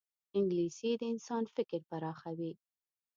[0.37, 2.51] انګلیسي د انسان فکر پراخوي